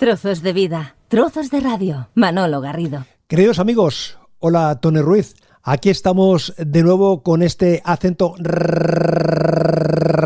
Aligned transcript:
Trozos 0.00 0.40
de 0.40 0.54
vida, 0.54 0.96
trozos 1.08 1.50
de 1.50 1.60
radio. 1.60 2.08
Manolo 2.14 2.62
Garrido. 2.62 3.04
Queridos 3.26 3.58
amigos, 3.58 4.18
hola 4.38 4.80
Tony 4.80 5.02
Ruiz. 5.02 5.34
Aquí 5.62 5.90
estamos 5.90 6.54
de 6.56 6.82
nuevo 6.82 7.22
con 7.22 7.42
este 7.42 7.82
acento 7.84 8.34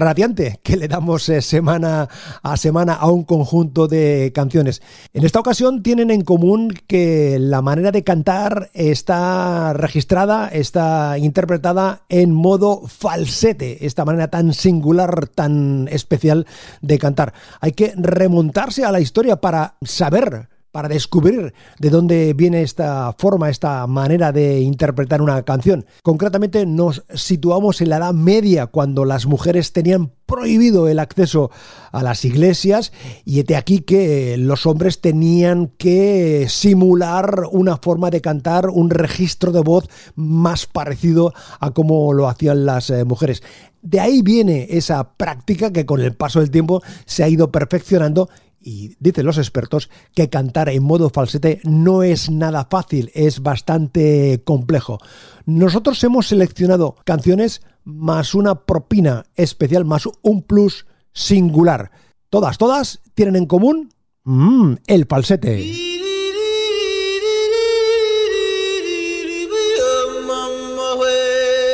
radiante 0.04 0.60
que 0.62 0.76
le 0.76 0.86
damos 0.86 1.28
eh, 1.28 1.42
semana 1.42 2.08
a 2.44 2.56
semana 2.56 2.94
a 2.94 3.10
un 3.10 3.24
conjunto 3.24 3.88
de 3.88 4.30
canciones. 4.32 4.80
En 5.12 5.24
esta 5.24 5.40
ocasión 5.40 5.82
tienen 5.82 6.12
en 6.12 6.22
común 6.22 6.72
que 6.86 7.38
la 7.40 7.62
manera 7.62 7.90
de 7.90 8.04
cantar 8.04 8.70
está 8.74 9.72
registrada, 9.72 10.46
está 10.46 11.18
interpretada 11.18 12.02
en 12.08 12.32
modo 12.32 12.82
falsete, 12.86 13.84
esta 13.86 14.04
manera 14.04 14.28
tan 14.28 14.54
singular, 14.54 15.26
tan 15.26 15.88
especial 15.90 16.46
de 16.80 16.96
cantar. 17.00 17.34
Hay 17.60 17.72
que 17.72 17.92
remontarse 17.96 18.84
a 18.84 18.92
la 18.92 19.00
historia 19.00 19.40
para 19.40 19.74
saber 19.82 20.53
para 20.74 20.88
descubrir 20.88 21.54
de 21.78 21.88
dónde 21.88 22.34
viene 22.34 22.62
esta 22.62 23.14
forma, 23.16 23.48
esta 23.48 23.86
manera 23.86 24.32
de 24.32 24.58
interpretar 24.58 25.22
una 25.22 25.40
canción. 25.44 25.86
Concretamente 26.02 26.66
nos 26.66 27.04
situamos 27.14 27.80
en 27.80 27.90
la 27.90 27.98
Edad 27.98 28.12
Media, 28.12 28.66
cuando 28.66 29.04
las 29.04 29.26
mujeres 29.26 29.72
tenían 29.72 30.10
prohibido 30.26 30.88
el 30.88 30.98
acceso 30.98 31.52
a 31.92 32.02
las 32.02 32.24
iglesias 32.24 32.92
y 33.24 33.40
de 33.44 33.54
aquí 33.54 33.82
que 33.82 34.36
los 34.36 34.66
hombres 34.66 35.00
tenían 35.00 35.68
que 35.78 36.46
simular 36.48 37.44
una 37.52 37.76
forma 37.76 38.10
de 38.10 38.20
cantar, 38.20 38.68
un 38.68 38.90
registro 38.90 39.52
de 39.52 39.60
voz 39.60 39.88
más 40.16 40.66
parecido 40.66 41.34
a 41.60 41.70
como 41.70 42.12
lo 42.12 42.28
hacían 42.28 42.66
las 42.66 42.90
eh, 42.90 43.04
mujeres. 43.04 43.44
De 43.80 44.00
ahí 44.00 44.22
viene 44.22 44.66
esa 44.70 45.12
práctica 45.12 45.70
que 45.70 45.84
con 45.84 46.00
el 46.00 46.14
paso 46.14 46.40
del 46.40 46.50
tiempo 46.50 46.82
se 47.04 47.22
ha 47.22 47.28
ido 47.28 47.52
perfeccionando 47.52 48.30
y 48.64 48.96
dicen 48.98 49.26
los 49.26 49.38
expertos 49.38 49.90
que 50.14 50.30
cantar 50.30 50.70
en 50.70 50.82
modo 50.82 51.10
falsete 51.10 51.60
no 51.64 52.02
es 52.02 52.30
nada 52.30 52.66
fácil, 52.70 53.10
es 53.14 53.40
bastante 53.40 54.42
complejo. 54.44 54.98
Nosotros 55.44 56.02
hemos 56.02 56.28
seleccionado 56.28 56.96
canciones 57.04 57.60
más 57.84 58.34
una 58.34 58.64
propina 58.64 59.26
especial, 59.36 59.84
más 59.84 60.08
un 60.22 60.42
plus 60.42 60.86
singular. 61.12 61.90
Todas, 62.30 62.56
todas 62.56 63.00
tienen 63.14 63.36
en 63.36 63.46
común 63.46 63.90
mm, 64.24 64.74
el 64.86 65.06
falsete. 65.06 65.92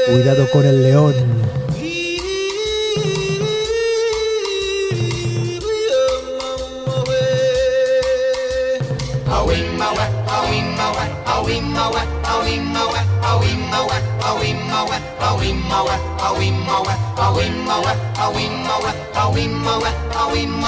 Cuidado 0.07 0.47
con 0.53 0.65
el 0.65 0.83
león. 0.83 1.40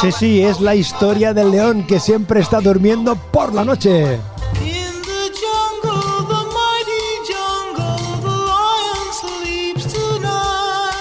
Sí, 0.01 0.11
sí, 0.11 0.43
es 0.43 0.61
la 0.61 0.75
historia 0.75 1.33
del 1.33 1.53
león 1.53 1.87
que 1.87 2.01
siempre 2.01 2.41
está 2.41 2.61
durmiendo 2.61 3.15
por 3.15 3.55
la 3.55 3.65
noche. 3.65 4.19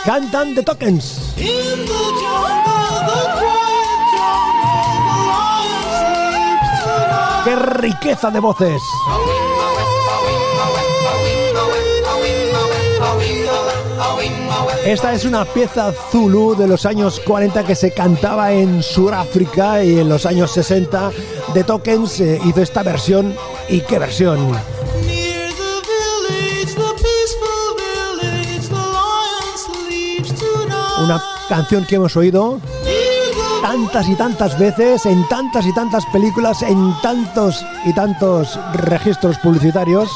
Cantan 0.06 0.54
The 0.54 0.64
Tokens. 0.64 1.34
¡Qué 7.44 7.56
riqueza 7.56 8.30
de 8.30 8.40
voces! 8.40 8.82
Esta 14.86 15.14
es 15.14 15.26
una 15.26 15.46
pieza 15.46 15.92
Zulu 16.12 16.56
de 16.56 16.68
los 16.68 16.86
años 16.86 17.20
40 17.20 17.64
que 17.64 17.76
se 17.76 17.92
cantaba 17.92 18.52
en 18.52 18.84
Sudáfrica 18.84 19.84
y 19.84 20.00
en 20.00 20.10
los 20.10 20.26
años 20.26 20.52
60 20.52 21.12
de 21.54 21.64
Tokens 21.64 22.20
hizo 22.20 22.62
esta 22.62 22.84
versión 22.84 23.36
y 23.70 23.82
qué 23.82 23.98
versión. 23.98 24.40
Una 31.04 31.24
canción 31.50 31.86
que 31.86 31.96
hemos 31.96 32.16
oído 32.16 32.60
tantas 33.72 34.10
y 34.10 34.16
tantas 34.16 34.60
veces, 34.60 35.06
en 35.06 35.26
tantas 35.30 35.66
y 35.66 35.74
tantas 35.74 36.06
películas, 36.08 36.62
en 36.62 36.94
tantos 37.02 37.66
y 37.86 37.94
tantos 37.94 38.60
registros 38.74 39.38
publicitarios. 39.38 40.10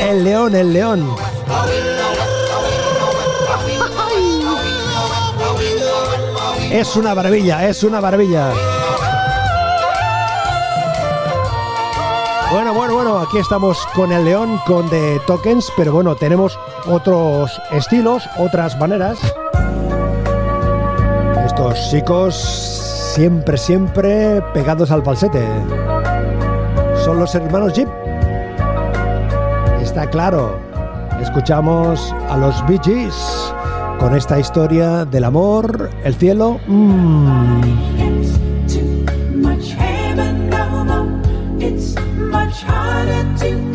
El 0.00 0.22
león, 0.22 0.54
el 0.54 0.72
león. 0.72 1.16
Es 6.70 6.94
una 6.94 7.16
maravilla, 7.16 7.68
es 7.68 7.82
una 7.82 8.00
maravilla. 8.00 8.52
Bueno, 12.52 12.72
bueno, 12.74 12.94
bueno, 12.94 13.18
aquí 13.18 13.38
estamos 13.38 13.76
con 13.94 14.12
el 14.12 14.24
león, 14.24 14.60
con 14.66 14.88
The 14.88 15.20
Tokens, 15.26 15.70
pero 15.76 15.92
bueno, 15.92 16.14
tenemos 16.14 16.56
otros 16.86 17.60
estilos, 17.72 18.28
otras 18.38 18.78
maneras. 18.78 19.18
Estos 21.44 21.90
chicos 21.90 22.34
siempre, 23.14 23.56
siempre 23.56 24.40
pegados 24.54 24.92
al 24.92 25.02
falsete. 25.02 25.44
Son 27.04 27.18
los 27.18 27.34
hermanos 27.34 27.72
Jeep. 27.74 27.88
Está 29.82 30.08
claro. 30.08 30.58
Escuchamos 31.20 32.14
a 32.30 32.36
los 32.36 32.64
Bee 32.66 33.10
con 33.98 34.14
esta 34.14 34.38
historia 34.38 35.04
del 35.04 35.24
amor, 35.24 35.90
el 36.04 36.14
cielo. 36.14 36.60
Mmm. 36.68 37.95
To. 43.16 43.46
you 43.48 43.65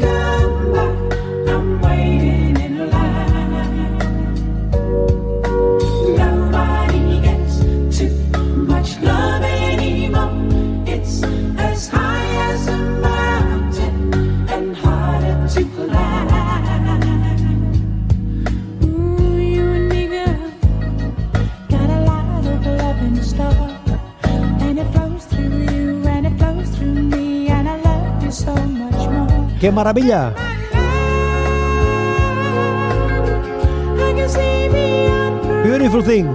¡Qué 29.61 29.71
maravilla! 29.71 30.33
Beautiful 35.63 36.03
thing. 36.03 36.25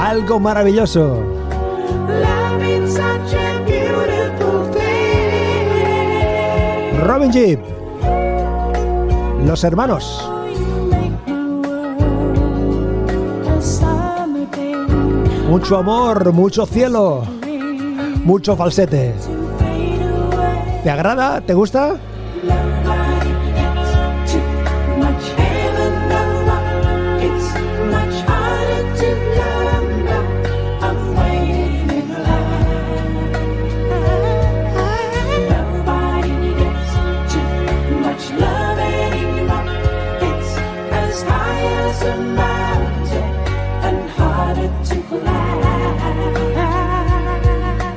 Algo 0.00 0.40
maravilloso. 0.40 1.22
Robin 7.06 7.30
Jeep. 7.30 7.60
Los 9.46 9.62
hermanos. 9.62 10.28
Mucho 15.48 15.76
amor, 15.76 16.32
mucho 16.32 16.66
cielo, 16.66 17.22
mucho 18.24 18.56
falsete. 18.56 19.14
¿Te 20.84 20.90
agrada? 20.90 21.40
¿Te 21.40 21.54
gusta? 21.54 21.94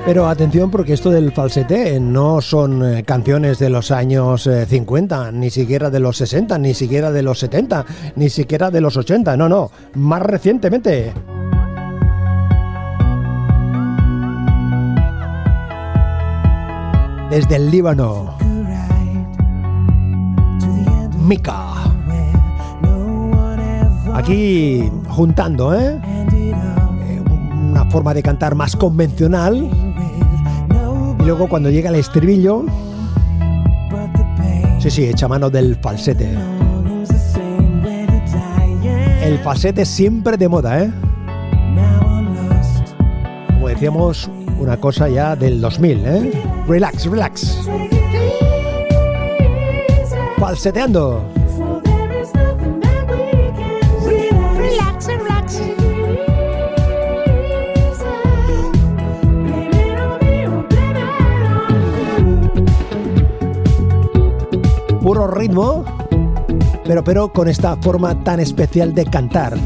Pero 0.07 0.29
atención 0.29 0.71
porque 0.71 0.93
esto 0.93 1.09
del 1.09 1.33
falsete 1.33 1.99
no 1.99 2.39
son 2.39 2.81
eh, 2.81 3.03
canciones 3.03 3.59
de 3.59 3.69
los 3.69 3.91
años 3.91 4.49
50, 4.69 5.27
eh, 5.27 5.31
ni 5.33 5.49
siquiera 5.49 5.89
de 5.89 5.99
los 5.99 6.15
60, 6.15 6.57
ni 6.59 6.73
siquiera 6.73 7.11
de 7.11 7.21
los 7.21 7.39
70, 7.39 7.85
ni 8.15 8.29
siquiera 8.29 8.71
de 8.71 8.79
los 8.79 8.95
80, 8.95 9.35
no, 9.35 9.49
no, 9.49 9.69
más 9.95 10.21
recientemente. 10.21 11.11
Desde 17.29 17.57
el 17.57 17.69
Líbano. 17.69 18.37
Mika. 21.19 21.83
Aquí 24.13 24.89
juntando, 25.09 25.75
¿eh? 25.75 25.99
Una 27.69 27.83
forma 27.91 28.13
de 28.13 28.23
cantar 28.23 28.55
más 28.55 28.73
convencional 28.77 29.86
luego 31.27 31.49
cuando 31.49 31.69
llega 31.69 31.89
el 31.89 31.97
estribillo, 31.97 32.63
sí, 34.79 34.89
sí, 34.89 35.05
echa 35.05 35.27
mano 35.27 35.49
del 35.49 35.75
falsete. 35.75 36.33
El 39.21 39.37
falsete 39.39 39.85
siempre 39.85 40.37
de 40.37 40.47
moda, 40.47 40.83
¿eh? 40.83 40.91
Como 43.47 43.67
decíamos, 43.67 44.31
una 44.57 44.77
cosa 44.77 45.09
ya 45.09 45.35
del 45.35 45.59
2000, 45.59 46.05
¿eh? 46.05 46.43
Relax, 46.65 47.05
relax. 47.07 47.67
Falseteando. 50.37 51.25
Puro 65.07 65.25
ritmo, 65.25 65.85
pero, 66.83 67.01
pero 67.01 67.31
con 67.31 67.47
esta 67.47 67.77
forma 67.77 68.21
tan 68.25 68.41
especial 68.41 68.93
de 68.93 69.05
cantar. 69.05 69.57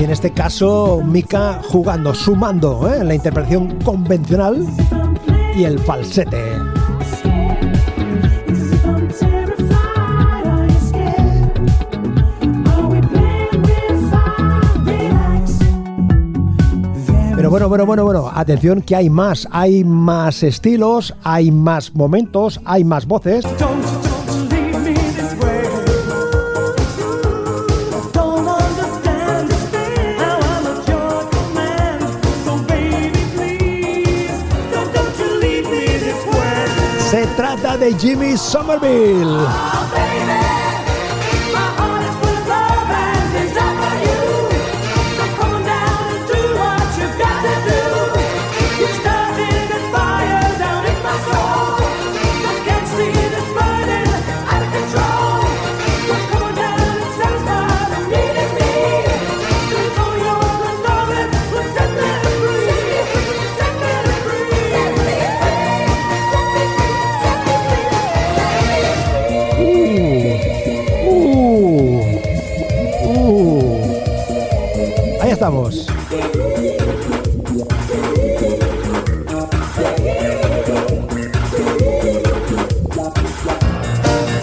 Y 0.00 0.04
en 0.04 0.10
este 0.10 0.30
caso, 0.30 1.02
Mika 1.04 1.60
jugando, 1.62 2.14
sumando 2.14 2.90
¿eh? 2.90 3.04
la 3.04 3.14
interpretación 3.14 3.78
convencional 3.84 4.66
y 5.54 5.64
el 5.64 5.78
falsete. 5.78 6.54
Pero 17.36 17.50
bueno, 17.50 17.68
bueno, 17.68 17.84
bueno, 17.84 18.04
bueno, 18.04 18.30
atención 18.34 18.80
que 18.80 18.96
hay 18.96 19.10
más, 19.10 19.46
hay 19.50 19.84
más 19.84 20.42
estilos, 20.42 21.14
hay 21.24 21.50
más 21.50 21.94
momentos, 21.94 22.58
hay 22.64 22.84
más 22.84 23.04
voces. 23.06 23.44
De 37.80 37.92
Jimmy 37.98 38.36
Somerville. 38.36 39.38
Oh, 39.40 40.69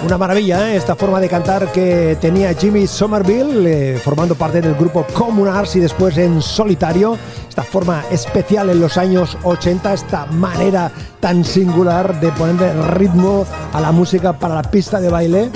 Una 0.03 0.17
maravilla, 0.17 0.71
¿eh? 0.71 0.77
esta 0.77 0.95
forma 0.95 1.19
de 1.19 1.29
cantar 1.29 1.71
que 1.71 2.17
tenía 2.19 2.51
Jimmy 2.55 2.87
Somerville, 2.87 3.93
eh, 3.93 3.97
formando 3.99 4.33
parte 4.33 4.59
del 4.59 4.73
grupo 4.73 5.05
Communards 5.13 5.75
y 5.75 5.81
después 5.81 6.17
en 6.17 6.41
solitario. 6.41 7.15
Esta 7.47 7.61
forma 7.61 8.03
especial 8.09 8.71
en 8.71 8.79
los 8.79 8.97
años 8.97 9.37
80, 9.43 9.93
esta 9.93 10.25
manera 10.25 10.91
tan 11.19 11.45
singular 11.45 12.19
de 12.19 12.31
ponerle 12.31 12.73
ritmo 12.87 13.45
a 13.71 13.81
la 13.81 13.91
música 13.91 14.33
para 14.33 14.55
la 14.55 14.63
pista 14.63 14.99
de 14.99 15.09
baile 15.09 15.51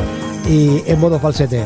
y 0.47 0.83
en 0.85 0.99
modo 0.99 1.17
falsete. 1.19 1.63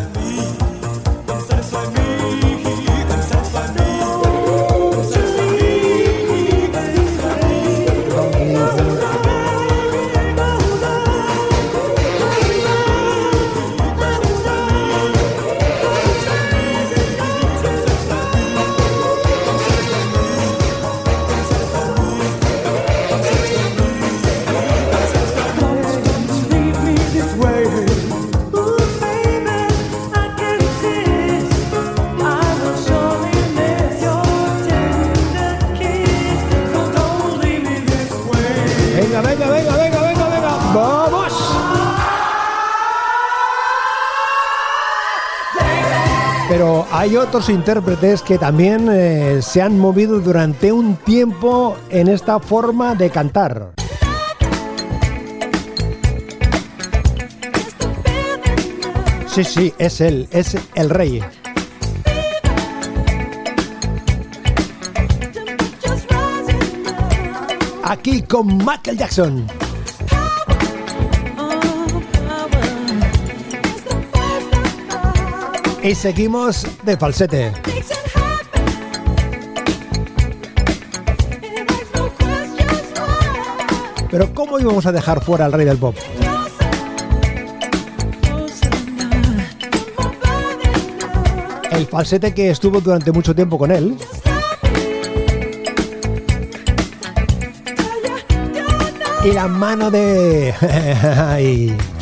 Hay 46.98 47.18
otros 47.18 47.50
intérpretes 47.50 48.22
que 48.22 48.38
también 48.38 48.88
eh, 48.90 49.42
se 49.42 49.62
han 49.62 49.78
movido 49.78 50.22
durante 50.22 50.72
un 50.72 50.96
tiempo 50.96 51.76
en 51.90 52.08
esta 52.08 52.40
forma 52.40 52.96
de 52.96 53.10
cantar. 53.10 53.74
Sí, 59.28 59.44
sí, 59.44 59.74
es 59.78 60.00
él, 60.00 60.30
es 60.32 60.58
el 60.76 60.90
rey. 60.90 61.22
Aquí 67.84 68.22
con 68.22 68.58
Michael 68.60 68.98
Jackson. 68.98 69.65
Y 75.86 75.94
seguimos 75.94 76.66
de 76.82 76.98
falsete. 76.98 77.52
Pero 84.10 84.34
¿cómo 84.34 84.60
íbamos 84.60 84.88
a 84.88 84.92
dejar 84.92 85.24
fuera 85.24 85.46
al 85.46 85.54
rey 85.54 85.64
del 85.64 85.78
pop? 85.78 85.96
El 91.70 91.86
falsete 91.86 92.34
que 92.34 92.50
estuvo 92.50 92.82
durante 92.82 93.12
mucho 93.12 93.36
tiempo 93.36 93.60
con 93.60 93.70
él. 93.70 93.96
Y 99.24 99.32
la 99.34 99.48
mano 99.48 99.92
de... 99.92 100.52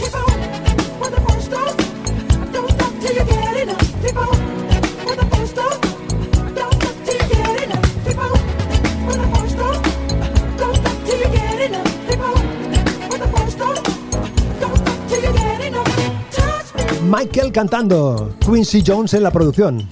Michael 17.15 17.51
cantando, 17.51 18.34
Quincy 18.39 18.84
Jones 18.84 19.13
en 19.13 19.22
la 19.22 19.29
producción. 19.29 19.88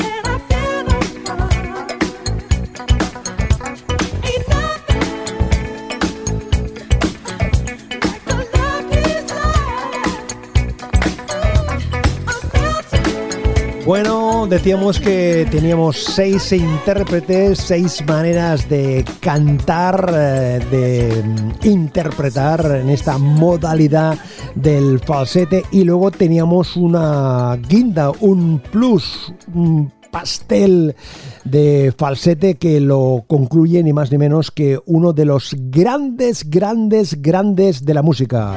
Bueno, 13.86 14.31
decíamos 14.48 15.00
que 15.00 15.48
teníamos 15.52 15.98
seis 15.98 16.52
intérpretes, 16.52 17.60
seis 17.60 18.04
maneras 18.08 18.68
de 18.70 19.06
cantar, 19.20 20.14
eh, 20.14 20.60
de 20.72 21.24
mm, 21.24 21.68
interpretar 21.68 22.80
en 22.82 22.90
esta 22.90 23.18
modalidad 23.18 24.18
del 24.56 25.00
falsete 25.00 25.64
y 25.72 25.84
luego 25.84 26.12
teníamos 26.12 26.76
una 26.78 27.58
guinda, 27.68 28.12
un 28.20 28.60
plus, 28.72 29.34
un 29.54 29.92
pastel 30.12 30.96
de 31.44 31.94
falsete 31.98 32.56
que 32.56 32.80
lo 32.80 33.24
concluye 33.28 33.82
ni 33.84 33.94
más 33.94 34.12
ni 34.12 34.18
menos 34.18 34.52
que 34.52 34.80
uno 34.86 35.14
de 35.14 35.26
los 35.26 35.56
grandes, 35.58 36.50
grandes, 36.50 37.22
grandes 37.22 37.86
de 37.86 37.94
la 37.94 38.02
música. 38.02 38.56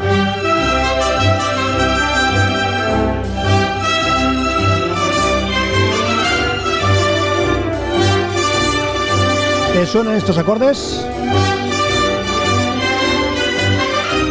¿Te 9.75 9.85
suenan 9.87 10.14
estos 10.14 10.38
acordes? 10.38 11.04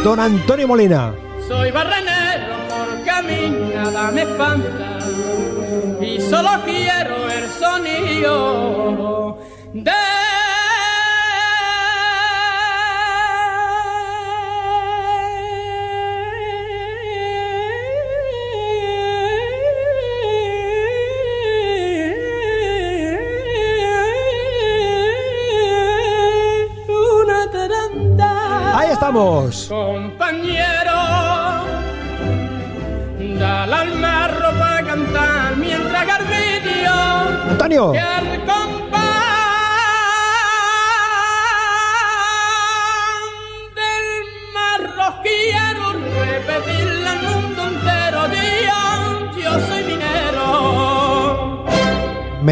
Don 0.02 0.18
Antonio 0.18 0.66
Molina. 0.66 1.14
Soy 1.46 1.70
barrenero 1.70 2.56
porque 2.70 3.10
a 3.10 3.20
mí 3.20 3.54
nada 3.74 4.10
me 4.10 4.22
espanta 4.22 5.00
y 6.00 6.18
solo 6.18 6.48
quiero 6.64 7.28
el 7.30 7.50
sonido 7.50 9.38
de 9.74 10.13
Compañero, 29.14 31.00
da 33.38 33.64
la 33.64 33.80
alma 33.82 34.26
ropa 34.26 34.78
a 34.78 34.82
cantar 34.82 35.56
mientras 35.56 36.04
garbillo 36.04 36.92
Antonio. 37.48 37.92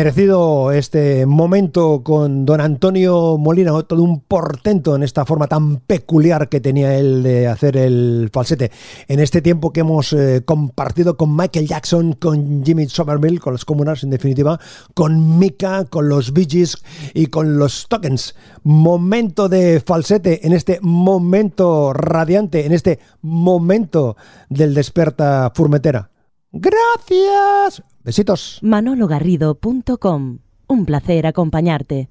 Merecido 0.03 0.73
este 0.73 1.27
momento 1.27 2.03
con 2.03 2.45
don 2.45 2.61
Antonio 2.61 3.39
Molina, 3.39 3.71
todo 3.85 4.03
un 4.03 4.19
portento 4.19 4.97
en 4.97 5.05
esta 5.05 5.25
forma 5.25 5.47
tan 5.47 5.77
peculiar 5.77 6.49
que 6.49 6.61
tenía 6.61 6.99
él 6.99 7.23
de 7.23 7.47
hacer 7.47 7.77
el 7.77 8.29
falsete. 8.33 8.73
En 9.07 9.21
este 9.21 9.41
tiempo 9.43 9.73
que 9.73 9.79
hemos 9.79 10.13
eh, 10.13 10.43
compartido 10.45 11.17
con 11.17 11.37
Michael 11.37 11.69
Jackson, 11.69 12.15
con 12.15 12.65
Jimmy 12.65 12.89
Somerville, 12.89 13.39
con 13.39 13.53
los 13.53 13.65
Comunars 13.65 14.03
en 14.03 14.11
definitiva, 14.11 14.59
con 14.93 15.39
Mika, 15.39 15.85
con 15.85 16.09
los 16.09 16.33
Bee 16.33 16.49
Gees 16.51 16.83
y 17.15 17.27
con 17.27 17.57
los 17.57 17.87
Tokens. 17.87 18.35
Momento 18.65 19.49
de 19.49 19.79
falsete 19.79 20.45
en 20.45 20.53
este 20.53 20.81
momento 20.83 21.93
radiante, 21.93 22.67
en 22.67 22.73
este 22.73 22.99
momento 23.21 24.17
del 24.49 24.75
desperta 24.75 25.53
furmetera. 25.55 26.11
Gracias. 26.51 27.85
Besitos. 28.05 28.59
manologarrido.com. 28.63 30.39
Un 30.69 30.85
placer 30.87 31.27
acompañarte. 31.27 32.09